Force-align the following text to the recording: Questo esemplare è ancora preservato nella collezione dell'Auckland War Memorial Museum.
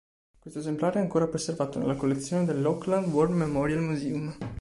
Questo 0.39 0.57
esemplare 0.57 0.97
è 0.97 1.03
ancora 1.03 1.27
preservato 1.27 1.77
nella 1.77 1.93
collezione 1.93 2.43
dell'Auckland 2.43 3.13
War 3.13 3.27
Memorial 3.29 3.83
Museum. 3.83 4.35